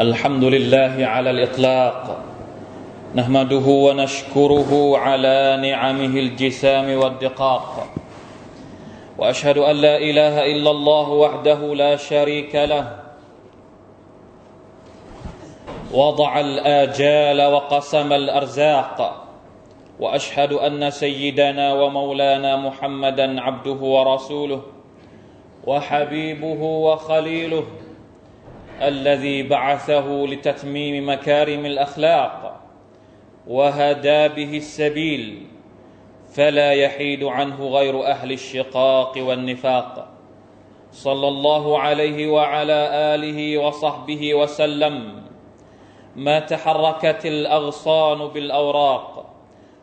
[0.00, 2.18] الحمد لله على الإطلاق.
[3.14, 7.88] نحمده ونشكره على نعمه الجسام والدقاق.
[9.18, 12.96] وأشهد أن لا إله إلا الله وحده لا شريك له.
[15.92, 19.26] وضع الآجال وقسم الأرزاق.
[20.00, 24.62] وأشهد أن سيدنا ومولانا محمدا عبده ورسوله
[25.66, 27.85] وحبيبه وخليله.
[28.82, 32.60] الذي بعثه لتتميم مكارم الأخلاق
[33.46, 35.46] وهدى به السبيل
[36.34, 40.08] فلا يحيد عنه غير أهل الشقاق والنفاق.
[40.92, 45.22] صلى الله عليه وعلى آله وصحبه وسلم.
[46.16, 49.34] ما تحركت الأغصان بالأوراق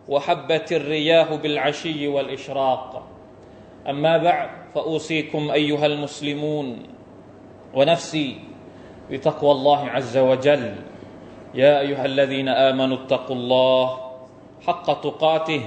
[0.07, 3.03] وحبت الرياح بالعشي والإشراق.
[3.89, 6.83] أما بعد فأوصيكم أيها المسلمون
[7.73, 8.52] ونفسي
[9.10, 10.64] بتقوى الله عز وجل
[11.54, 13.84] يا ايها الذين امنوا اتقوا الله
[14.66, 15.62] حق تقاته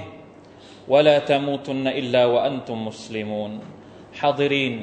[0.88, 3.52] ولا تموتن الا وانتم مسلمون
[4.18, 4.76] حاضرين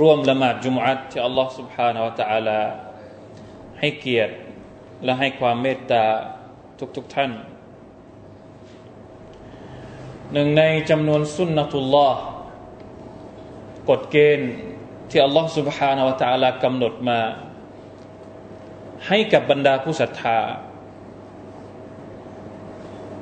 [0.00, 2.60] ร่วมละหมาดจุมอัตที่อัลลอฮ์ سبحانه และ تعالى
[3.80, 4.34] ให้เกียรติ
[5.04, 6.04] และให้ความเมตตา
[6.96, 7.30] ทุกๆทท่าน
[10.32, 12.22] หนึ่งในจำนวนสุนนะตุลลอฮ์
[13.90, 14.50] กฎเกณฑ์
[15.12, 17.20] ที่อัลลอฮ์ سبحانه และ تعالى กำหนดมา
[19.06, 20.38] ให้กับบรรดาผู้ศรัทธา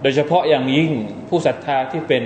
[0.03, 0.93] โดยเฉพาะอย่างยิ่ง
[1.29, 2.25] ผู้ศรัทธาที่เป็น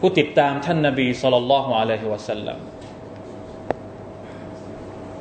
[0.00, 2.58] ผู้ติดตามท่านนาบีสุลต่านละฮ์อะลัยฮิวะสัลลัม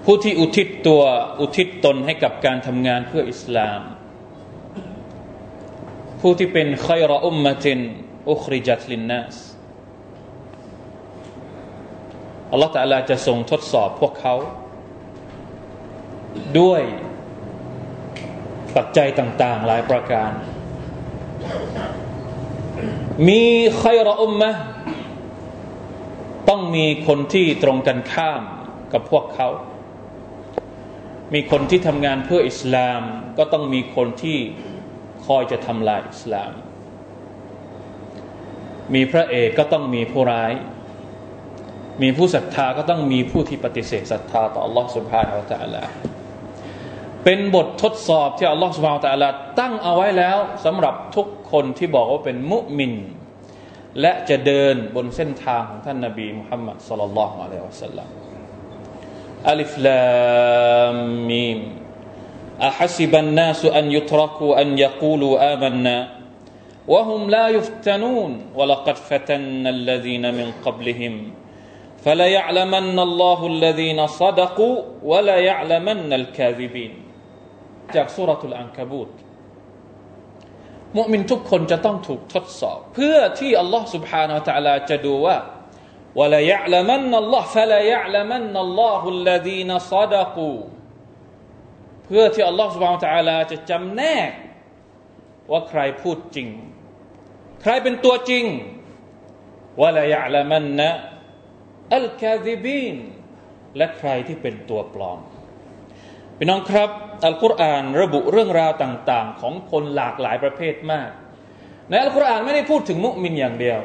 [0.05, 1.01] ผู้ที่อุทิศตัว
[1.41, 3.81] อุทิศตนให้กับการทำงานเพื่ออิสลาม
[6.21, 7.79] ผู้ที่เป็นขัยรอุมมะติน
[8.29, 9.35] อุคริจัตลินนัส
[12.52, 14.34] อัลลอฮฺตะลาจะทรงทดสอบพวกเขา
[16.60, 16.82] ด้วย
[18.76, 20.30] ปัจจัยต่าง ๆ หลายประการ
[23.28, 23.42] มี
[23.78, 24.50] ใครรอุมมะ
[26.48, 28.42] ต้องมีคนที่ตรงกันข้าม
[28.92, 29.48] กับพวกเขา
[31.34, 33.00] มีคนที่ทำงานเพื่ออิสลาม
[33.38, 34.38] ก็ต้องมีคนที่
[35.26, 36.52] คอยจะทำลายอิสลาม
[38.94, 40.52] มีพระเอกก็ต้องมีผู้ร้าย
[42.01, 45.83] มีผู้ศรัทธาก็ต้องมีผู้ที่ปฏิเสธศรัทธาต่อ Allah سبحانه และ تعالى
[47.23, 52.93] เป็นบททดสอบที่ Allah سبحانه และ تعالى ตั้งเอาไว้แล้วสำหรับทุกคนที่บอกว่าเป็นมุมิน
[54.01, 58.09] และจะเดินบนเส้นทางของท่านนาบีมุฮัมมัดสุลลัลลอฮุอะลัยฮิวะสัลลัม
[59.49, 60.03] อัลิฟลา
[60.93, 60.97] ม
[61.31, 61.59] มีม
[62.61, 65.97] أحسب الناس أن يتركوا أن يقولوا آمنا
[66.87, 71.13] وهم لا يفتنون ولقد فتنا الذين من قبلهم
[72.05, 76.93] فلا يعلمن الله الذين صدقوا ولا يعلمن الكاذبين
[77.95, 79.09] จากสุรทูลอังคบูต
[80.97, 85.37] มุมินทุกคนจะต้องถูกทดสอบ เพื่อที่อัลลอฮ์ سبحانه และ تعالى จะดูว่า
[86.19, 90.59] ولا يعلمن الله فلا يعلمن الله الذين صدقوا
[92.05, 94.31] เพื่อที่อัลลอฮ์ سبحانه และ تعالى จะจำแนก
[95.51, 96.49] ว่าใครพูดจริง
[97.61, 98.45] ใครเป็นตัวจริง
[99.81, 100.79] ولا يعلمن
[101.94, 102.96] อัลคาซิบีน
[103.76, 105.18] และใครที่เป็นตัวปลอม
[106.36, 106.90] พี่น้องครับ
[107.24, 111.10] อัลกุรอานระบุเรื่องราวต่าง ๆ ของคนหลากหลายประเภทมาก
[111.88, 113.80] ในอัลกุรอานไม่ได้พูดถึงมุมินอย่างเดียว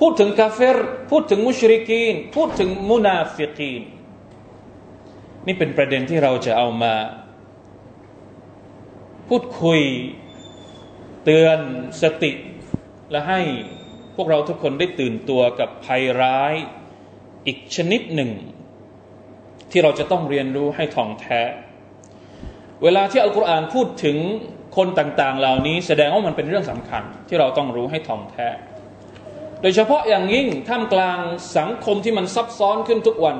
[0.00, 0.76] พูดถึงกาเฟร
[1.10, 3.82] พูดถึงมุชริกีน พูดถึงมุนาฟิกีน
[5.46, 6.94] นี่เป็นประเด็นที่เราจะเอามา
[9.28, 9.80] พูดคุย
[11.24, 11.58] เตือน
[12.02, 12.32] สติ
[13.10, 13.40] และให้
[14.20, 16.54] วกเราทุกคนได้ตื่นตัวกับภัยร้าย
[17.46, 18.30] อีกชนิดหนึ่ง
[19.70, 21.40] ที่เราจะต้องเรียนรู้ให้ท่องแท้
[22.82, 24.16] เวลาที่อัลกุรอานพูดถึง
[24.76, 28.48] คนต่าง ๆ เหล่านี้ แสดงว่ามันเป็นเรื่องสำคัญ ที่เราต้องรู้ให้ท่องแท้
[29.62, 31.18] โดยเฉพาะอย่างยิ่งท่ามกลาง
[31.58, 33.36] สังคมที่มันซับซ้อนขึ้นทุกวัน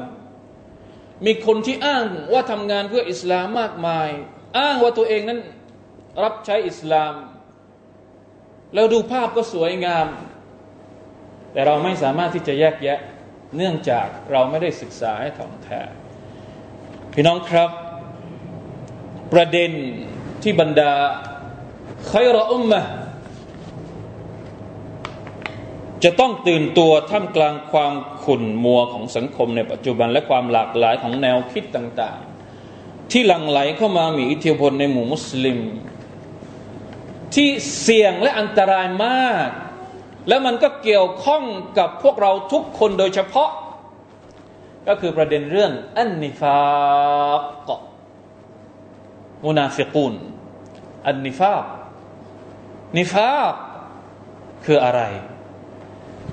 [1.27, 4.09] มีคนที่อ้างว่าทำงานเพื่ออิสลามมากมาย
[4.59, 5.41] อ้างว่าตัวเองนั้น
[6.23, 7.15] รับใช้อิสลาม
[8.75, 10.06] แล้วดูภาพก็สวยงาม
[11.52, 12.99] แต่เราไม่สามารถที่จะแยกแยะ
[13.56, 15.81] เนื่องจากเราไม่ได้ศึกษาให้ถ่องแท้
[17.12, 17.70] พี่น้องครับ
[19.32, 19.70] ประเด็น
[20.43, 20.93] ที่บรรดา
[22.06, 22.82] ใครรอุมมะ
[26.05, 27.93] จะต้องตื่นตัวท่ามกลางความ
[28.25, 32.20] ขุ่นมัวของสังคมในปัจจุบันและความหลากหลายของแนวคิดต่าง
[32.67, 35.58] ๆ ที่หลั่งไหลเข้ามามีอิทธิพลในหมู่มุสลิม
[37.35, 37.49] ที่
[37.81, 39.49] เสี่ยงและอันตรายมาก
[40.28, 41.43] แล้วมันก็เกี่ยวข้อง
[41.78, 43.50] กับพวกเราทุกคนโดยเฉพาะ
[44.88, 46.58] ก็คือประเด็นเรื่องอันนิฟา
[47.69, 47.70] ก
[49.44, 50.14] มุนาฟิกูน
[51.06, 51.64] อันนิฟาก
[52.96, 53.55] นิฟาก
[54.67, 55.00] คืออะไร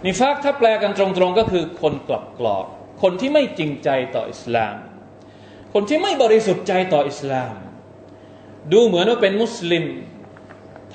[0.06, 2.66] นิฟากถ้าแปลกันตรงๆก็คือคนกลับกรอก
[3.02, 4.76] คนที่ไม่จริงใจต่ออิสลาม
[5.74, 7.54] คนที่ไม่บริสุทธิ์ใจต่ออิสลาม
[8.72, 9.86] ดูเหมือนว่าเป็นมุสลิม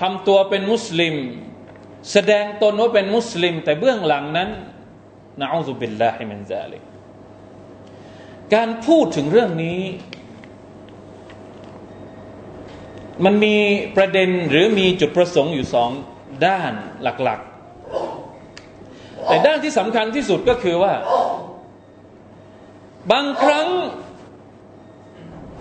[0.00, 1.14] ทำตัวเป็นมุสลิม
[2.10, 4.48] แสดงตนว่าเป็นมุสลิม แต่เบื้องหลังนั้น
[5.40, 6.82] นะอูซุบิลลาฮิมินซาลิก
[8.54, 9.80] การพูดถึงเรื่องนี้
[13.24, 13.56] มันมี
[13.96, 15.90] ประเด็นหรือมีจุดประสงค์อยู่สอง
[16.46, 16.72] ด้าน
[17.02, 20.94] หลักๆ แต่ด้านที่สำคัญที่สุดก็คือว่า
[23.12, 23.68] บางครั้ง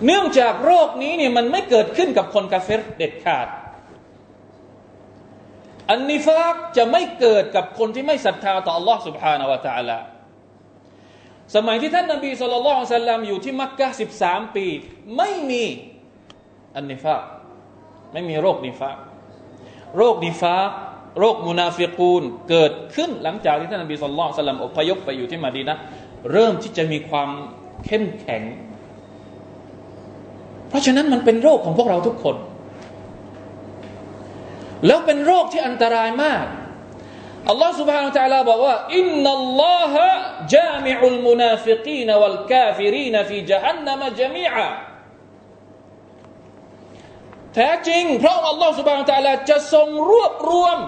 [0.06, 3.48] เนื่องจากโรคนี้เนี่ยมันไม่เกิดขึ้นกับคนกาเฟรเด็ดขาด
[5.91, 9.99] อันนิฟากจะไม่เกิดกับคนที่ไม่ศรัทธาต่อ Allah سبحانه และ تعالى
[11.55, 14.65] สมัยที่ท่านนบีสุลต่านสัลลัมอยู่ที่มักกะสิบสามปี
[15.17, 15.63] ไม่มี
[16.75, 17.21] อันนิฟาก
[18.13, 18.97] ไม่มีโรคนิฟาก
[19.97, 20.69] โรคนิฟาก
[21.19, 25.77] โรคมุนาฟิกูนเกิดขึ้นหลังจากที่ท่านนบีสุลต่านสัลลัมอพยพไปอยู่ที่มาดีนะ
[26.31, 27.29] เริ่มที่จะมีความ
[27.85, 28.41] เข้มแข็ง
[30.69, 32.35] เพราะฉะนั้นมันเป็นโรคของพวกเราทุกคน
[34.85, 36.45] แล้วเป็นโรคที่อันตรายมาก
[37.49, 40.07] อัลลอฮ์ سبحانه และ تعالى บอกว่าอินนัลลอฮะ
[40.55, 44.67] จามิอุลมุนาฟิกีนวัลกาฟิรีนฟีจฮันนัมจมีอะ
[47.53, 50.79] แท้จริงเพราะอัลลอฮ์ سبحانه และ تعالى จะทรงรวบรวม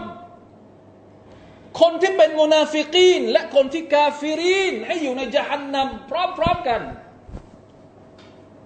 [1.82, 6.12] คนที่เป็นมุนาฟิกีน และคนที่กาฟิรีน ให้อยู่ในจฮันนัมพ
[6.44, 6.82] ร้อมๆกัน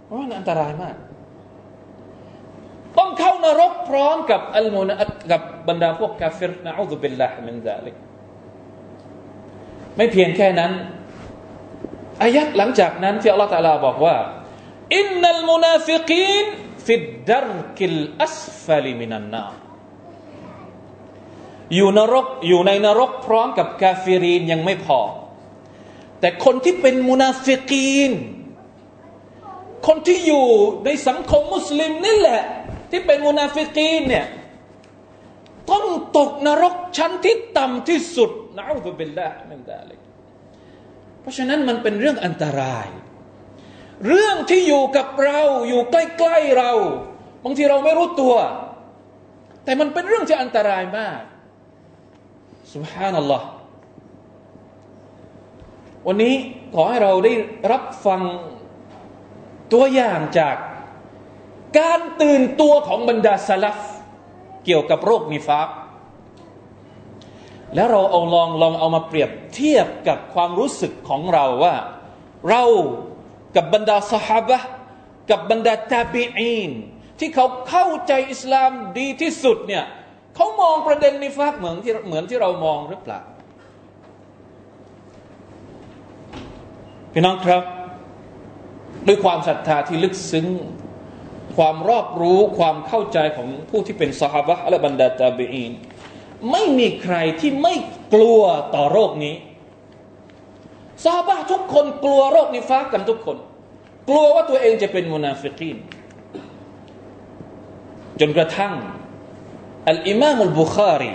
[0.05, 0.95] เพราะมันอันตรายมาก
[2.98, 4.90] ต้องเข้านรกพร้อมกับอัลมุน
[5.30, 7.94] กับบรรดาพวกกาเฟรنعوذ بالله من ذلك
[9.96, 10.72] ไม่เพียงแค่นั้น
[12.22, 14.16] อายัดหลังจากนั้นที่อัลลอฮฺ تعالى บอกว่า
[14.96, 16.44] إن المنافقين
[16.86, 19.44] في الدرك الأسفل من النار
[21.74, 25.00] อยู่นรกอยู่ในนรกพร้อมกับกาฟิรีนยังไม่พอ
[26.20, 28.12] แต่คนที่เป็นมุนาฟิกีน
[29.86, 30.46] คนที่อยู่
[30.84, 32.42] ในสังคมมุสลิมนี่แหละ
[32.90, 34.26] ที่เป็นมุนาฟิกีนเนี่ย
[35.70, 35.86] ต้อง
[36.18, 39.98] ตกนรกชั้นที่ต่ำที่สุดนะอัลลอฮฺเป็นละมันได้เลย
[41.20, 42.88] เพราะฉะนั้นมันเป็นเรื่องอันตราย
[44.06, 46.72] เรื่องที่อยู่กับเราอยู่ใกล้ๆเรา
[47.44, 48.34] บางทีเราไม่รู้ตัว
[49.64, 51.20] แต่มันเป็นเรื่องที่อันตรายมาก
[52.74, 53.46] สุบฮานัลลอฮ์
[56.06, 56.34] วันนี้
[56.74, 57.32] ขอให้เราได้
[57.72, 58.22] รับฟัง
[59.72, 60.56] ตัวอย่างจาก
[61.78, 63.80] การตื่นตัวของบรรดาสลัฟ
[64.64, 65.68] เกี่ยวกับโรคนิฟาก
[67.74, 71.74] แล้วเราเอาลองลองเอามาเปรียบเทียบกับความรู้สึกของเราว่า
[72.48, 72.62] เรา
[73.56, 74.52] กับบรรดาสหาย
[75.30, 76.70] กับบรรดาตาบีอีน
[77.18, 79.84] ที่เขาเข้าใจอิสลามดีที่สุดเนี่ย
[80.34, 83.20] เขามองประเด็นนิฟากเหมือนที่เหมือนที่เรามองหรือเปล่า
[87.12, 87.62] พี่น้องครับ
[89.06, 90.46] ด้วยความศรัทธาที่ลึกซึ้ง
[91.58, 95.72] ความรอบรู้ความเข้าใจของผู้ที่เป็นสหบะและบรรดาตาบีอิน
[96.50, 97.74] ไม่มีใครที่ไม่
[98.14, 98.42] กลัว
[98.74, 99.34] ต่อโรคนี้
[101.04, 103.36] สหบะทุกคนกลัวโรคนิฟากกันทุกคน
[104.08, 105.76] กลัวว่าตัวเองจะเป็นมุนาฟิกีน
[108.20, 108.74] จนกระทั่ง
[109.88, 111.14] อัลอิมามุลบุคารี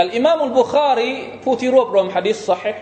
[0.00, 1.10] อัลอิมามุลบุคารี
[1.42, 2.72] ผู้ที่รวบรวมฮะดิษซอฮีฮ์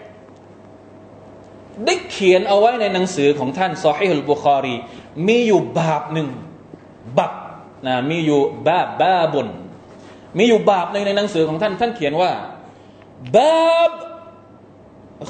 [1.84, 4.76] ได้เขียนเอาไว้ในหนังสือของท่านซอฮีฮุลบุคารี
[5.26, 6.28] มีอยู่บาบหนึ่ง
[7.18, 7.32] บับ
[7.86, 9.48] นะมีอยู่บาบบาบุน
[10.38, 12.32] มีอยู่บาปในในหนังสือของท่าน ท่านเขียนว่า
[13.36, 13.92] บาบ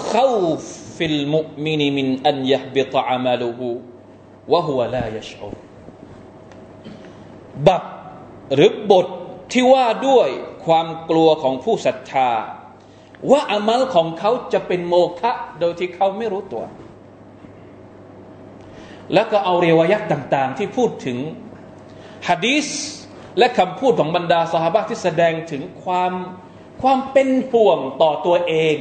[0.08, 0.28] เข้า
[0.96, 3.68] ฟิลมุมินมินอันยะบิตอามาลูฮู
[4.52, 5.48] วะฮุวลายชอู
[7.66, 7.84] บับ
[8.54, 9.06] หรือบท
[9.52, 10.28] ที่ว่าด้วย
[10.64, 12.30] ความกลัวของผู้ศรัทธา
[13.30, 16.64] ว่าอามัลของเขาจะเป็นโมฆะโดยที่เขาไม่รู้ตัว
[19.14, 21.18] แล้วก็เอาเรวยักษ์ต่างๆ ที่พูดถึง
[22.28, 22.68] ฮะดีส
[23.38, 26.12] และคำพูดของบรรดาสหายที่แสดงถึงความ
[26.82, 28.76] ความเป็นห่วงต่อตัวเอง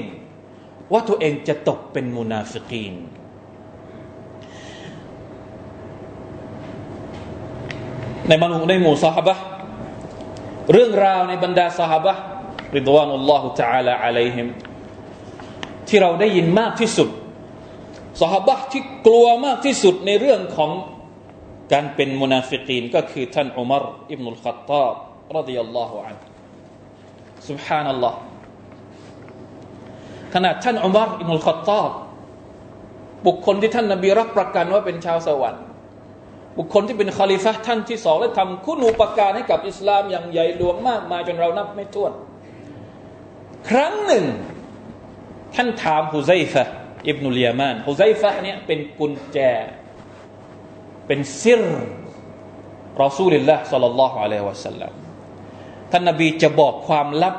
[0.92, 2.94] ว่าตัวเองจะตกเป็นมุนาฟิกีน
[8.28, 9.30] ในมนุษย์ในหมู่สหาย
[10.72, 12.08] เรื่องราวในบรรดาสหาย
[12.77, 14.41] ริดวานุลลอฮุตะอาลาอะลัยฮิ
[15.88, 17.10] ที่เราได้ยินมากที่สุด
[18.22, 20.72] สหบะที่กลัวมากที่สุดในเรื่องของ
[21.74, 24.88] การเป็นมุนาฟิกีนก็คือท่านอุมารอิบนุลขัตตา
[25.29, 26.15] บรดิยัลลอฮุอัน
[27.50, 28.17] สุบฮานัลลอฮ์
[30.34, 31.91] ขณะท่านอุมารอิบนุลขัตตาบ
[33.27, 35.63] บุคคลที่ท่านนบีรับประกันว่าเป็นชาวสวรรค์
[36.57, 42.12] บุคคลที่เป็นคาลิฟะท่านที่สองและทำคุณูปการให้กับอิสลามอย่างใหญ่หลวงมากมายจนเรานับไม่ถ้วน
[43.69, 44.25] ครั้งหนึ่ง
[45.55, 46.63] ท่านถามฮุไซฟะ
[47.07, 49.38] อิบนุลยามานฮุไซฟะเนี่ยเป็นกุญแจ
[51.07, 51.62] เป็นسر
[53.03, 54.91] رسول الله صلى الله عليه وسلم
[55.91, 57.36] ท่านนบีจะบอกความลับ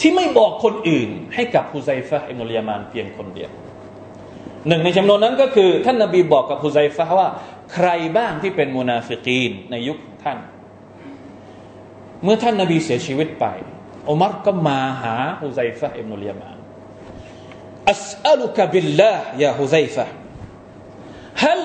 [0.00, 3.50] ที่ไม่บอกคนอื่น ให้กับฮุไซฟะอิบนุลยามานเพียงคนเดียว
[4.68, 7.28] หนึ่งในจำนวนนั้นก็คือ ท่านนบีบอกกับฮุไซฟะว่า
[7.74, 10.38] ใครบ้างที่เป็นมุนาฟิกีนในยุคท่าน
[12.22, 13.46] เมื่อท่านนบีเสียชีวิตไป
[14.09, 16.57] อุมัรก็มาหาฮุไซฟะอิบนุลยามาน
[17.91, 20.07] อัสอัลุกบิลลาห์ยาฮุไซฟะ
[21.45, 21.61] هل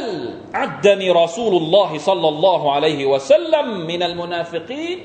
[0.61, 4.99] عدني رسول الله صلى الله عليه وسلم من المنافقين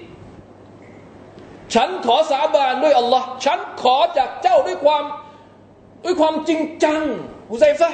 [1.73, 5.03] ฉันขอสาบานด้วยอัลลอฮ์ฉันขอจากเจ้าด้วยความ
[6.03, 7.01] ด้วยความจริงจัง
[7.51, 7.89] ฮุไซฟะ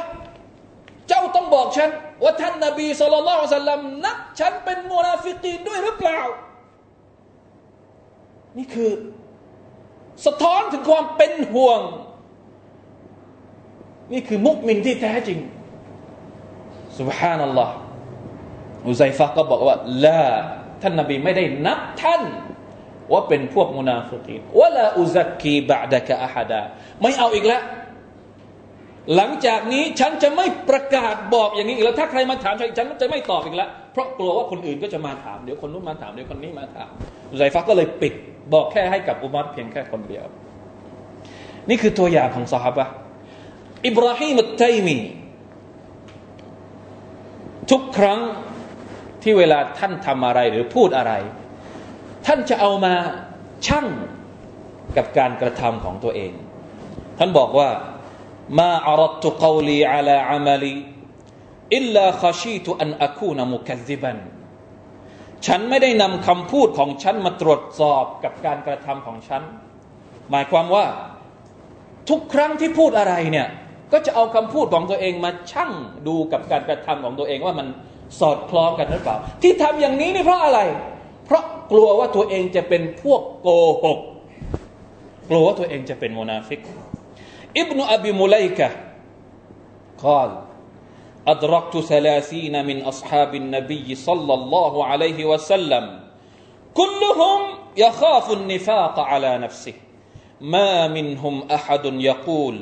[1.08, 1.89] เจ้าต้องบอกฉัน
[2.24, 6.20] ว่าท่านนบีสุลต่านสัลลัมนับฉันเป็นมุนาฟิกีนด้วยหรือเปล่า
[8.58, 8.91] นี่คือ
[10.26, 11.80] สะท้อนถึงความเป็นห่วง
[14.12, 15.38] นี่คือมุกมินที่แท้จริง
[16.99, 17.75] سبحان อัลลอฮ์
[18.87, 20.23] อุไซฟะก็บอกว่าละ
[20.83, 22.23] ท่านนบีไม่ได้นับท่าน
[23.12, 26.62] ว่าเป็นพวกมุนาฟิกีนวะลาอุซักกีบะดะกะอาฮดา
[27.02, 27.62] ไม่เอาอีกแล้ว
[29.16, 36.90] หลังจากนี้ฉันจะไม่ประกาศบอกอย่างนี้อีกแล้วถ้าใครมาถามฉันฉันจะไม่ตอบอีกแล้ว เพราะกลัวว่าคนอื่นก็จะมาถามเดี๋ยวคนนู้นมาถามเดี๋ยวคนนี้มาถาม
[37.30, 38.14] อุไซฟักก็เลยปิด
[38.53, 40.25] บอกแค่ให้กับอุมัรเพียงแค่คนเดียว
[41.69, 42.81] นี่คือตัวอย่างของสหาย
[43.87, 44.99] อิบราฮิมอัตไตมี
[47.71, 48.21] ทุกครั้ง
[49.23, 51.13] ที่เวลาท่านทำอะไรหรือพูดอะไร
[52.27, 52.95] ท่านจะเอามา
[53.67, 53.87] ชั่ง
[54.97, 56.33] กับการกระทำของตัวเอง
[57.19, 57.69] ท่านบอกว่า
[58.59, 60.75] มาอารัตุกลีอาลาอามาลี
[61.77, 64.17] อิลลาขชีตุอันอคูนมุคซิบัน
[65.47, 69.43] ฉันไม่ได้นำคำพูดของฉันมาตรวจสอบกับการกระทำของฉัน
[70.31, 70.85] หมายความว่า
[72.11, 73.49] ทุกครั้งที่พูดอะไรเนี่ย
[73.93, 75.71] ก็จะเอาคำพูดของตัวเองมาชั่ง
[76.07, 77.67] ดูกับการกระทำของตัวเองว่ามัน
[78.21, 80.61] สอดคล้องกันหรือเปล่า ที่ทำอย่างนี้นี่เพราะอะไร
[81.27, 83.49] เพราะกลัวว่าตัวเองจะเป็นพวกโก
[83.85, 83.99] หก
[85.31, 86.61] กลัวว่าตัวเองจะเป็นโมนาฟิก
[87.57, 88.69] อิบนุอบิมุไลกะ
[90.03, 90.29] กล่าว
[91.27, 96.00] أدركت ثلاثين من أصحاب النبي صلى الله عليه وسلم
[96.74, 97.41] كلهم
[97.77, 99.74] يخاف النفاق على نفسه
[100.41, 102.56] ما منهم أحد يقول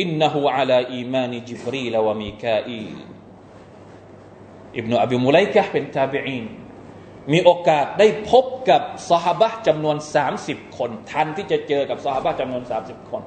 [0.00, 2.96] อินนหูอัลาอีมานิจิบรีลวะมีกาอีล
[4.78, 6.44] อิบนุอบิมุไลกะเป็นตาบิอีน
[7.32, 9.96] มีโอกาสได้พบกับสหบะจำนวน
[10.36, 13.22] 30 คน ทันที่จะเจอกับสหบะจำนวน 30 คน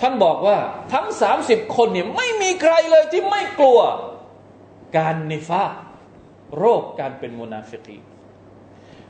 [0.00, 0.56] ท่านบอกว่า
[0.92, 1.06] ทั้ง
[1.40, 3.80] 30 คนเนี่ยไม่มีใครเลยที่ไม่กลัว
[4.96, 5.64] การนิฟา
[6.58, 7.98] โรคการเป็นมุนาฟิกี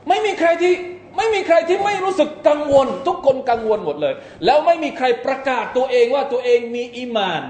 [0.07, 0.73] ไม่มีใครที่
[1.17, 4.13] ไม่มีใครที่ไม่รู้สึกกังวล ทุกคนกังวลหมดเลย
[4.45, 7.43] แล้วไม่มีใครประกาศตัวเองว่าตัวเองมีอีมาน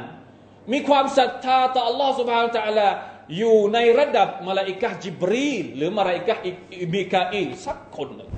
[0.72, 2.90] มีความศรัทธาต่อ Allah سبحانه และ تعالى
[3.38, 8.30] อยู่ในระดับมาลาอิกะจิบรีลหรือมาลาอิกะอิบิกาอิลสักคนหนึ่ง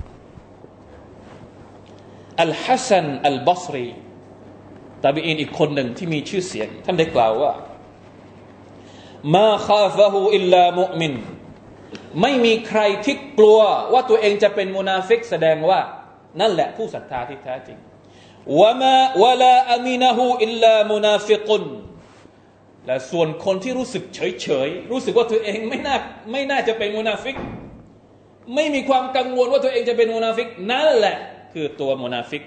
[2.42, 3.88] อัลฮัสซันอัลบัสรี
[5.03, 7.51] ตาบีอินอีกคนหนึ่งที่มีชื่อเสียง ท่านได้กล่าวว่า
[9.35, 11.13] ما خافه إلا مؤمن
[12.21, 13.59] ไม่มีใครที่กลัว
[13.93, 15.79] ว่าตัวเองจะเป็นมุนาฟิกแสดงว่า
[16.39, 17.77] นั่นแหละผู้ศรัทธาที่แท้จริง
[18.59, 21.63] وما ولا أمنه إلا منافق
[22.85, 25.95] และส่วนคนที่รู้สึกเฉยเฉยรู้สึกว่าตัวเองไม่น่า
[26.31, 27.35] ไม่น่าจะเป็นมุนาฟิก
[28.55, 31.17] ไม่มีความกังวลว่าตัวเองจะเป็นมุนาฟิก นั่นแหละ
[31.53, 32.41] คือตัวมุนาฟิก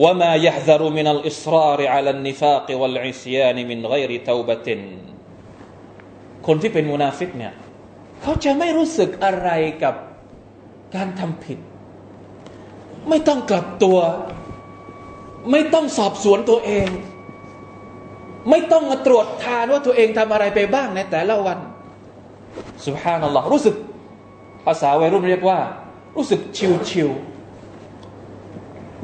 [0.00, 4.68] وما يحذر من الإصرار على النفاق والعصيان من غير توبة
[6.46, 7.52] คนที่เป็นมุนาฟิกเนี่ย
[8.22, 9.48] เขาจะไม่รู้สึกอะไร
[9.82, 9.94] กับ
[10.94, 11.58] การทำผิด
[13.08, 13.98] ไม่ต้องกลับตัว
[15.50, 16.88] ไม่ต้องสอบสวนตัวเอง
[18.50, 21.58] ไม่ต้องมาตรวจทานว่าตัวเองทำอะไรไปบ้างในแต่ละวัน
[22.86, 23.74] สุภานัลลอฮ์รู้สึก
[24.66, 25.58] ภาษาวัยรุ่นเรียกว่า
[26.16, 27.10] รู้สึกชิวชิว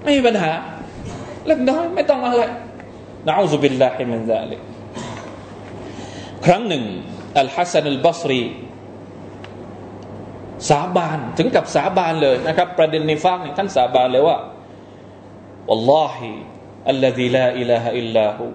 [0.03, 0.51] ไม่มีปัญหา
[1.49, 2.43] เล็กน้อยไม่ต้องอะไร
[3.27, 4.61] นะอูซุบิลลาฮิมินซาลิก
[6.45, 6.85] ครั้งหนึ่ง
[7.39, 8.43] อัลฮัสซันอัลบัสรี
[10.71, 14.39] สาบานถึงกับสาบานเลยนะครับประเด็นในฟังท่านสาบานเลยว่า
[15.69, 16.17] والله
[16.93, 18.51] الذي لا إله إلا هو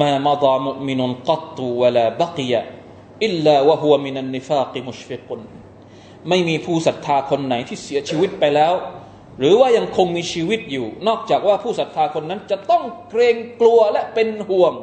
[0.00, 2.52] ما مضى مؤمن قط ولا بقي
[3.26, 5.28] إلا وهو من النفاق مشفق
[6.28, 8.72] ไม่มีผู้ศรัทธาคนไหนที่เสียชีวิตไปแล้ว
[9.39, 14.73] หรือว่ายังคงมีชีวิตอยู่ นอกจากว่าผู้ศรัทธาคนนั้นจะต้องเกรงกลัวและเป็นห่วง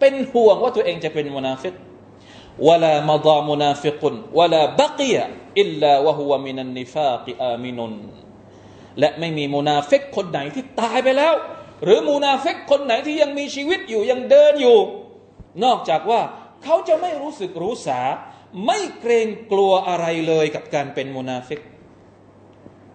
[0.00, 1.74] เป็นห่วงว่าตัวเองจะเป็นมุนาฟิก
[2.68, 7.94] ولا مضى منافق ولا بقي إلا وهو من النفاق آمن
[9.00, 11.34] และไม่มีมุนาฟิกคนไหนที่ตายไปแล้ว
[11.84, 14.78] หรือมุนาฟิกคนไหนที่ยังมีชีวิตอยู่ยังเดินอยู่
[15.64, 16.20] นอกจากว่า
[16.64, 18.00] เขาจะไม่รู้สึกรู้สา
[18.66, 21.60] ไม่เกรงกลัวอะไรเลยกับการเป็นมุนาฟิก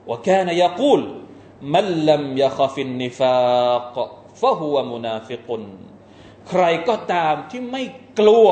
[0.09, 1.01] ว่าแค่นยากูล
[1.75, 3.37] มันลัมยาคฟินนิฟา
[3.95, 3.97] ก
[4.41, 5.63] ฟะฮุวมุนาฟิกุน
[6.49, 7.83] ใครก็ตามที่ไม่
[8.21, 8.49] กลัว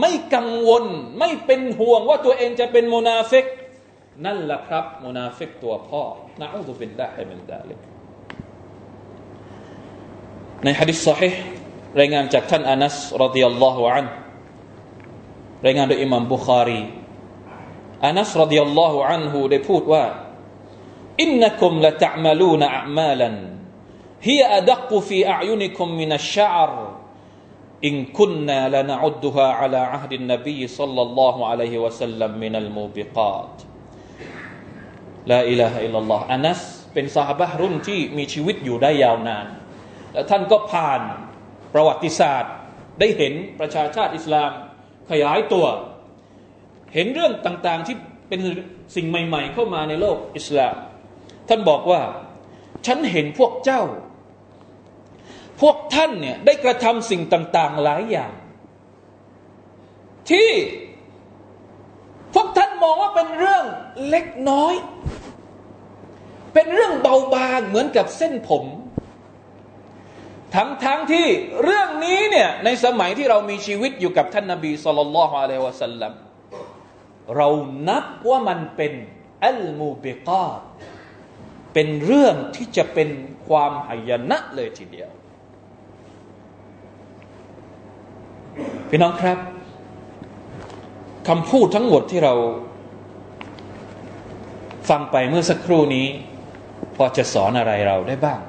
[0.00, 0.84] ไม่กังวล
[1.18, 3.46] ไม่เป็นห่วงว่าตัวเองจะเป็นมุนาฟิก
[4.24, 6.02] นั่นแหละครับมุนาฟิกตัวพ่อ
[6.40, 7.78] นะอูซุบิลลาฮิมินดาลิก
[10.64, 11.34] ในฮะดิษ صحيح
[12.00, 14.06] รายงานจากท่านอานัสรดิยัลลอฮุอัน
[15.66, 16.82] รายงานโดยอิหมัมบุคารี
[18.06, 20.04] อานัสรดิยัลลอฮุอันฮูได้พูดว่า
[21.21, 30.96] إنكم لتعملون أعمالا هي أدق في أعينكم من الشعر إن كنا لنعدها على عهد النبي
[30.96, 36.61] صلى الله عليه وسلم من الموبقات لا إله إلا اللهอานัส
[36.93, 39.45] เป็นสหบะรุ่นที่มีชีวิตอยู่ได้ยาวนาน
[40.13, 41.01] และท่านก็ผ่าน
[41.73, 42.53] ประวัติศาสตร์
[42.99, 44.51] ได้เห็นประชาชาติอิสลาม
[45.11, 45.65] ขยายตัว
[46.93, 47.95] เห็นเรื่องต่างๆที่
[48.29, 48.41] เป็น
[48.95, 50.75] สิ่งใหม่ ๆ เข้ามาในโลกอิสลาม
[51.49, 52.01] ท่านบอกว่า
[52.85, 53.83] ฉันเห็นพวกเจ้า
[55.61, 58.33] พวกท่านเนี่ยได้กระทำสิ่งต่าง ๆ หลายอย่าง
[60.29, 60.49] ที่
[62.33, 63.63] พวกท่านมองว่าเป็นเรื่อง
[64.09, 64.73] เล็กน้อย
[66.53, 68.65] เป็นเรื่องเบาบางเหมือนกับเส้นผม
[70.55, 71.27] ทั้งทั้งที่
[71.63, 76.13] เรื่องนี้เนี่ยในสมัยที่เรามีชีวิตอยู่กับท่านนาบีสุลต่านละฮ์อะลัยวะสัลลัม
[77.35, 77.47] เรา
[77.89, 78.93] นับว่ามันเป็น
[79.45, 80.49] อัลมูบิกา
[81.79, 83.09] เป็นเรื่องที่จะเป็น
[83.47, 85.09] ความหายนะเลยทีเดียว
[88.89, 89.37] พี่น้องครับ
[91.27, 92.33] คำพูดทั้งหมดที่เรา
[94.89, 96.07] ฟังไปเมื่อสักครู่นี้
[96.95, 98.41] พอจะสอนอะไรเราได้บ้าง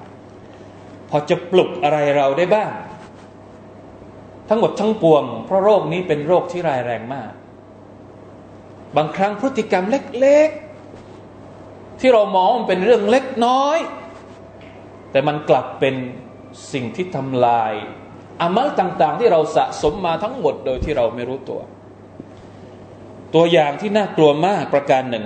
[1.11, 2.73] พอจะปลุกอะไรเราได้บ้าง
[4.49, 7.33] ทั้งหมดทั้งปวง เพราะโรคนี้เป็นโรคที่ร้ายแรงมาก
[8.97, 10.68] บางครั้งพฤติกรรมเล็ก ๆ
[12.01, 13.79] ที่เรามองมันเป็นเรื่องเล็กน้อย
[15.11, 15.95] แต่มันกลับเป็น
[16.73, 17.73] สิ่งที่ทำลาย
[18.41, 21.61] อามัลต่าง ๆ ที่เราสะสมมาทั้งหมดโดยที่เราไม่รู้ตัว
[23.35, 25.25] ตัวอย่างที่น่ากลัวมากประการหนึ่ง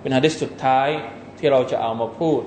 [0.00, 0.88] เป็นฮะดิษสุดท้าย
[1.38, 2.40] ที่เราจะเอามาพูด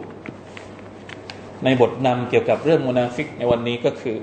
[1.64, 4.18] ในบทนำเกี่ยวกับเรื่องมุนาฟิกในวันนี้ก็คือ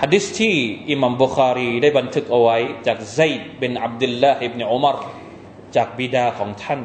[0.00, 0.54] ฮะดิษที่
[0.90, 4.96] อิหม่ามบุคารีได้บันทึกเอาไว้ จากไซด์บินอับดุลลาฮิบนิอุมัร
[5.76, 6.80] จากบิดาของท่าน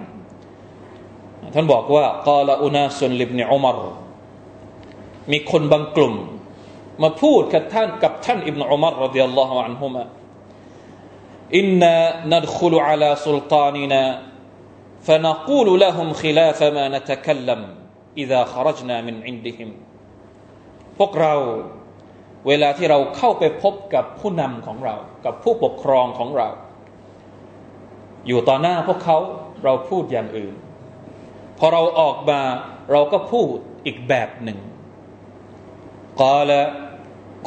[1.54, 3.78] ท่านบอกว่ากาลอุนาสุนลิบเนอุมาร
[5.32, 6.14] มีคนบางกลุ่ม
[7.02, 10.04] มาพูดกับท่านกับท่านอิบเนอุมารรดิยัลลอฮุอันฮุมะ
[11.60, 11.96] إنا
[12.32, 14.02] ندخل على سلطاننا
[15.06, 17.60] فنقول لهم خلاف ما نتكلم
[18.18, 19.70] إذا خرجنا من عندهم
[20.98, 21.34] พวกเรา
[22.46, 26.48] เวลาที่เราเข้าไปพบกับผู้นำของเรา กับผู้ปกครองของเรา
[28.26, 29.18] อยู่ต่อหน้าพวกเขา
[29.64, 30.54] เราพูดอย่างอื่น
[31.57, 32.39] พอเราออกมา
[32.91, 34.59] เราก็พูดอีกแบบหนึ่ง
[36.21, 36.51] กาล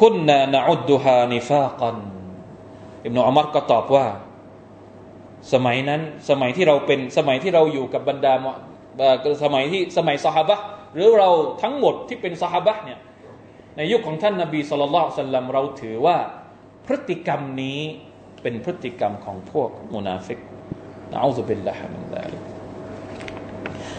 [0.01, 1.97] كنا نعدها نفاقا
[3.05, 4.07] อิบนุอุมัรก็ตอบว่า
[5.53, 8.35] สมัยนั้นสมัยที่เราเป็นสมัยที่เราอยู่กับบรรดา
[9.45, 10.57] สมัยที่สมัยสหบะ
[10.95, 11.29] หรือเรา
[11.63, 12.99] ทั้งหมดที่เป็นสหบะเนี่ย
[13.77, 16.17] ในยุคของท่านนาบีصلى الله عليه وسلمเราถือว่า
[16.87, 17.81] พฤติกรรมนี้
[18.43, 20.39] เป็นพฤติกรรมของพวกมุนาฟิก
[21.13, 22.56] نعوذ بالله من ذلك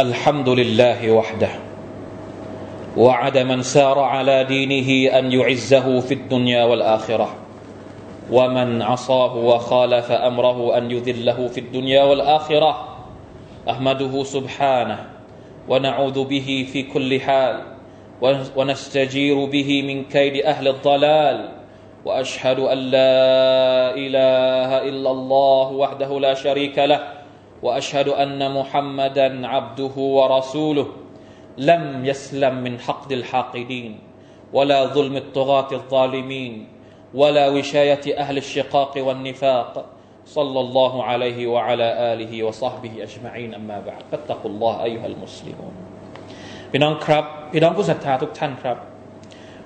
[0.00, 1.48] الحمد لله وحده.
[2.96, 7.28] وعد من سار على دينه أن يعزه في الدنيا والآخرة.
[8.32, 12.88] ومن عصاه وخالف أمره أن يذله في الدنيا والآخرة.
[13.70, 14.98] أحمده سبحانه
[15.68, 17.60] ونعوذ به في كل حال
[18.56, 21.48] ونستجير به من كيد أهل الضلال.
[22.04, 27.19] وأشهد أن لا إله إلا الله وحده لا شريك له.
[27.63, 30.87] واشهد ان محمدا عبده ورسوله
[31.57, 33.99] لم يسلم من حقد الحاقدين
[34.53, 36.67] ولا ظلم الطغاة الظالمين
[37.13, 39.85] ولا وشاية أهل الشقاق والنفاق
[40.25, 45.73] صلى الله عليه وعلى آله وصحبه أجمعين أما بعد فاتقوا الله أيها المسلمون
[46.71, 48.77] พี่น้องครับพี่น้องผู้ศรัทธาทุกท่านครับ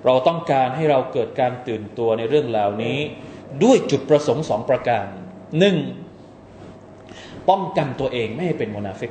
[0.05, 2.99] เราต้องการให้เราเกิดการตื่นตัวในเรื่องเหล่านี้
[3.63, 5.05] ด้วยจุดประสงค์สองประการ
[5.59, 5.75] หนึ่ง
[7.48, 9.11] ป้องกันตัวเองไม่ให้เป็นมุนาฟิก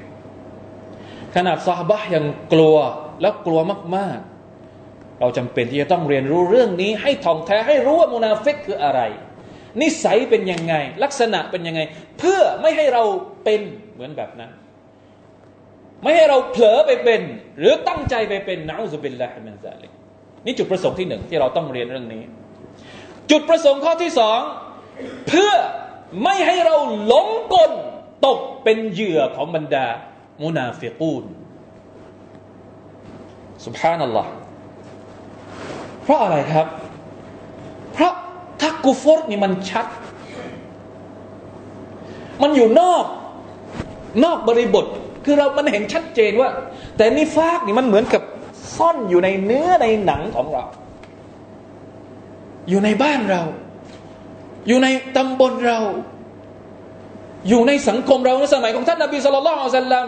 [1.35, 2.75] ขนาดสหบะยังกลัว
[3.21, 3.59] แล้วกลัว
[3.95, 4.19] มาก
[4.69, 9.01] ๆ เราจำเป็นที่จะต้องเรียนรู้เรื่องนี้ ให้ถ่องแท้ให้รู้ว่ามุนาฟิกคืออะไร
[9.81, 11.81] นิสัยเป็นยังไง ลักษณะเป็นยังไง
[12.19, 13.03] เพื่อไม่ให้เรา
[13.43, 13.61] เป็น
[13.93, 14.51] เหมือนแบบนั้น
[16.03, 17.21] ไม่ให้เราเผลอไปเป็น
[17.59, 19.91] หรือตั้งใจไปเป็นنعوذ بالله من ذلك
[20.45, 22.23] นี่จุดประสงค์ที่หนึ่งที่เราต้องเรียนเรื่องนี้
[23.31, 24.39] จุดประสงค์ข้อที่สอง
[25.27, 25.51] เพื่อ
[26.23, 27.71] ไม่ให้เราหลงกล
[28.25, 29.85] ตกเป็นเหยื่อของบรรดา
[30.41, 31.23] มุนาฟิกูน
[33.65, 34.31] สุบฮานัลลอฮ์
[36.03, 36.67] เพราะอะไรครับ
[37.93, 38.13] เพราะ
[38.61, 39.85] ถ้ากูฟอร์นี่มันชัด
[42.41, 43.05] มันอยู่นอก
[44.23, 44.85] นอกบริบท
[45.25, 46.49] คือเรามันเห็นชัดเจนว่า
[46.97, 48.21] แต่นิฟากนี่มันเหมือนกับ
[48.77, 50.63] ซ่อนอยู่ในเนื้อในหนังของเรา
[52.69, 53.41] อยู่ในบ้านเรา
[54.67, 55.79] อยู่ในตำบลเรา
[57.49, 60.07] อยู่ในสังคมเราในสมัยของท่านนาบีสุลต่านละสัลลัม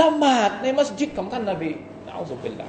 [0.00, 1.70] ละหมาดในมัสยิดของท่านนาบี
[2.14, 2.68] เอาสุบิลลา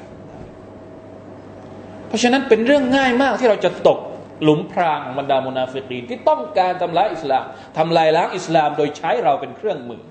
[2.07, 3.99] เพราะฉะนั้นเป็นเรื่องง่ายมากที่เราจะตก
[4.43, 7.43] หลุมพรางของบรรดามุนาฟิกีนที่ต้องการทำลายอิสลาม
[7.77, 10.01] ทำลายล้างอิสลามโดยใช้เราเป็นเครื่องมือ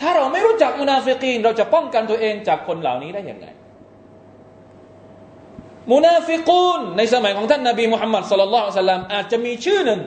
[0.00, 3.46] ถ้าเราไม่รู้จักมุนาฟิกีนเราจะป้องกันตัวเองจากคนเหล่านี้ได้อย่างไง
[5.92, 10.00] มุนาฟิกูนในสมัยของท่านนาบีมุฮัมมัดصلى الله عليه وسلمอาจจะมีชื่อหนึ่ง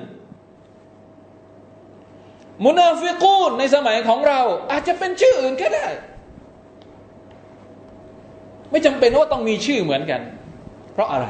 [2.65, 5.87] มุนาฟิกูนในสมัยของเรา อาจจะเป็นชื่ออื่นก็ได้
[8.71, 10.21] ไม่จำเป็นว่าต้องมีชื่อเหมือนกัน
[10.93, 11.27] เพราะอะไร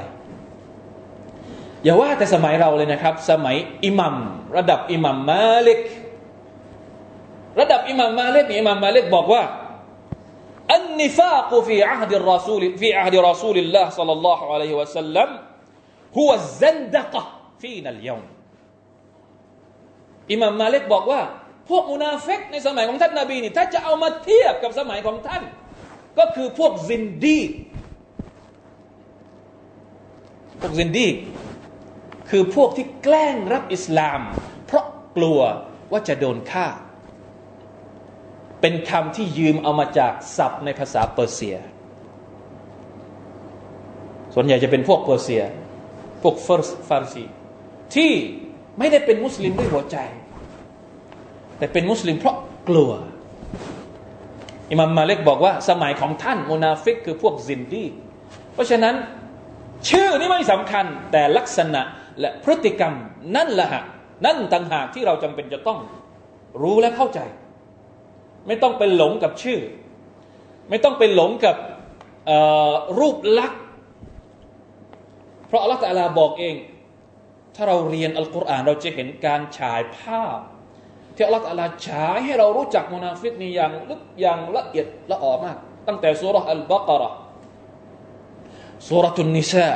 [1.85, 4.15] อย่าว่าแต่สมัยเราเลยนะครับ สมัยอิหมัม
[4.57, 5.81] ระดับอิหมัมมาลิก
[7.61, 9.43] ระดับอิหมัมมาลิกอิหมัมมาลิกบอกว่า
[10.79, 15.29] النفاق في عهد الرسول في عهد رسول الله صلى الله عليه وسلم
[16.19, 17.23] هو الزندقة
[17.61, 18.25] فينا اليوم
[20.32, 21.22] อิหม่ามมาลิกบอกว่า
[21.70, 25.44] พวกมุนาฟิกในสมัยของท่านนาบีนี่ถ้าจะเอามาเทียบกับสมัยของท่าน
[26.20, 27.40] ก็คือพวกซินดีก
[30.60, 31.08] พวกซินดี
[32.30, 34.22] คือพวกที่แกล้งรับอิสลาม
[34.66, 34.86] เพราะ
[35.18, 35.40] กลัว
[35.92, 36.68] ว่าจะโดนฆ่า
[38.62, 41.58] เป็นคำที่ยืมเอามาจากศัพท์ในภาษาเปอร์เซีย
[44.34, 45.44] ส่วนใหญ่จะเป็นพวกเปอร์เซีย
[46.24, 47.24] พวกฟาร์ฟาร์ซี
[47.96, 48.12] ที่
[48.80, 49.98] ไม่ได้เป็นมุสลิมด้วยหัวใจ
[51.58, 52.36] แต่เป็นมุสลิมเพราะ
[52.70, 52.92] กลัว
[54.72, 57.86] อิมามมาลิกบอกว่า สมัยของท่านมุนาฟิกคือพวกซินดี
[58.54, 58.96] เพราะฉะนั้น
[59.90, 61.82] ชื่อนี่ไม่สำคัญ แต่ลักษณะ
[62.20, 62.94] และพฤติกรรม
[63.36, 63.68] นั่นแหละ
[64.26, 65.80] นั่นต่างหากที่เราจำเป็นจะต้อง
[66.62, 67.20] รู้และเข้าใจ
[68.48, 69.60] ไม่ต้องไปหลงกับชื่อ
[70.70, 71.56] ไม่ต้องไปหลงกับ
[73.00, 73.62] รูปลักษณ์
[75.48, 76.56] เพราะอัลลอฮฺตะลาบอกเอง
[77.58, 80.40] ถ้าเราเรียนอัลกุรอานเราจะเห็นการฉายภาพ
[81.16, 87.10] ที่อัลลอฮฺตะลาฉายให้เรารู้จักมุนาฟิกนี่อย่างลึกอย่างละเอียดละออมาก ตั้งแต่สุรอัลบากระ
[88.90, 89.70] สุรทุนนิสา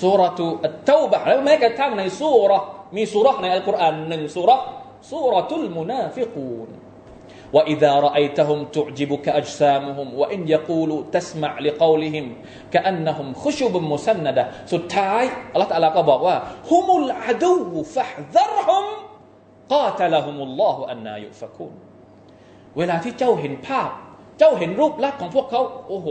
[0.00, 2.52] สุรทุอัตเตาบะแล้วแม้กระทั่งในสุร
[2.96, 4.50] มีสุรในอัลกุรอานหนึ่งสุร
[5.10, 6.68] สุรทุลมุนาฟิกูน
[7.55, 12.25] وإذا رأيتهم تعجبك أجسامهم وإن يقولوا تسمع لقولهم
[12.73, 16.35] كأنهم خشب مسندة สุดท้ายอัลลอฮฺตะลาก็บอกว่า
[16.71, 18.85] هم العدو فاحذرهم
[19.73, 21.73] قاتلهم الله أنا يؤفكون
[22.77, 23.89] เวลาที่เจ้าเห็นภาพ
[24.39, 26.07] เจ้าเห็นรูปลักษณ์ของพวกเขา โอ้โห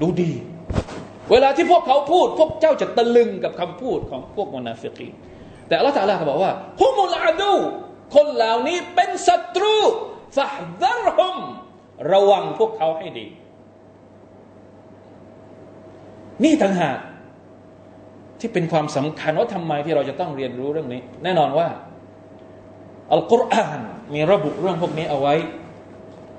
[0.00, 0.32] ดูดี
[1.30, 5.08] เวลาที่พวกเขาพูด พวกเจ้าจะตะลึงกับคำพูดของพวกมนาฟิกี
[5.68, 7.54] แต่อัลลอฮฺตะลาก็บอกว่าฮุมุลอาดู
[8.13, 9.75] คนเหล่านี้เป็นศัตรู
[10.37, 10.47] ฟะ
[10.83, 11.37] ดัรฮุม
[12.13, 13.25] ระวังพวกเขาให้ดี
[16.43, 16.97] นี่ต่างหาก
[18.39, 21.67] ที่เป็นความสำคัญว่าทำไมที่เราจะต้องเรียนรู้เรื่องนี้ แน่นอนว่า
[23.13, 23.79] อัลกุรอาน
[24.13, 25.35] มีระบุเรื่องพวกนี้เอาไว้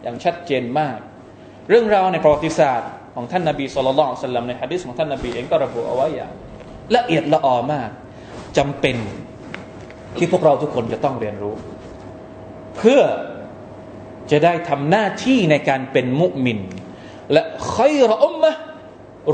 [0.03, 0.99] อย่างชัดเจนมาก
[1.69, 6.33] เรื่องราวในประวัติศาสตร์ของท่านนาบีสุลต่านสัลลัมในฮะดิษของท่านนาบีเองก็ระบุเอาไว้อย่าง
[6.97, 7.89] ละเอียดละออมาก
[8.59, 8.97] จำเป็น
[10.18, 11.56] ที่พวกเราทุกคนจะต้องเรียนรู้
[12.78, 13.02] เพื่อ
[14.32, 16.60] จะได้ทำหน้าที่ในการเป็นมุมิน
[17.32, 17.42] และ
[17.74, 18.52] คอยรอุมมะ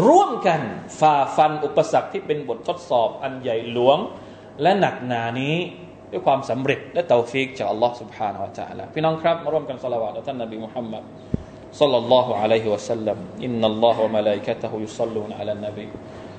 [0.08, 0.62] ร่วมกัน
[1.00, 3.98] ฝ่าฟันอุปสรรคที่เป็นบททดสอบอันใหญ่หลวง
[4.62, 5.56] และหนักหนานี้
[6.12, 11.04] ด้วยความสำเร็จและเตาฟิกจากอัลลอฮ์ سبحانه และ تعالى พี่น้องครับมาร่วมกันสละวะต่อท่านนบีมุฮัมมัด
[11.82, 15.88] صلى الله عليه وسلم إن الله وملائكته يصلون على النبي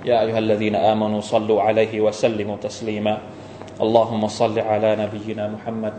[0.08, 3.14] يا أيها الذين آمنوا صلوا عليه وسلموا تسليما
[3.81, 5.93] اللهم صل على نبينا محمد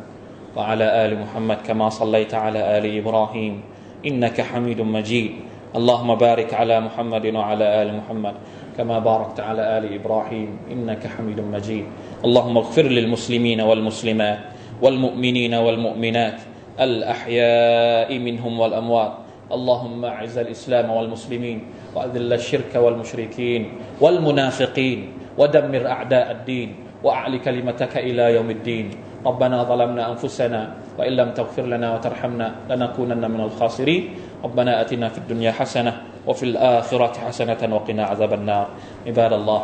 [0.56, 3.60] وعلى آل محمد كما صليت على آل إبراهيم
[4.06, 5.30] إنك حميد مجيد.
[5.74, 8.34] اللهم بارك على محمد وعلى آل محمد
[8.78, 11.86] كما باركت على آل إبراهيم إنك حميد مجيد.
[12.24, 14.38] اللهم اغفر للمسلمين والمسلمات
[14.82, 16.38] والمؤمنين والمؤمنات
[16.78, 19.12] الأحياء منهم والأموات.
[19.52, 21.58] اللهم أعز الإسلام والمسلمين
[21.98, 23.62] وأذل الشرك والمشركين
[24.00, 24.98] والمنافقين
[25.38, 26.81] ودمر أعداء الدين.
[27.02, 28.90] وأعل كلمتك إلى يوم الدين.
[29.26, 30.60] ربنا ظلمنا أنفسنا
[30.98, 34.02] وإن لم تغفر لنا وترحمنا لنكونن من الخاسرين.
[34.44, 38.66] ربنا أتنا في الدنيا حسنة وفي الآخرة حسنة وقنا عذاب النار.
[39.06, 39.62] عباد الله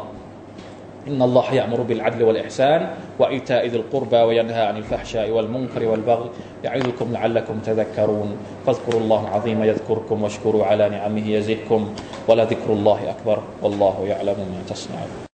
[1.08, 2.80] إن الله يأمر بالعدل والإحسان
[3.18, 6.30] وإيتاء ذي القربى وينهى عن الفحشاء والمنكر والبغي
[6.64, 8.36] يعظكم لعلكم تذكرون.
[8.66, 11.94] فاذكروا الله العظيم يذكركم واشكروا على نعمه يزدكم
[12.28, 15.26] ولذكر الله أكبر والله يعلم ما تصنعون.